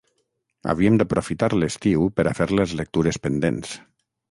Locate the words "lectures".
2.83-3.23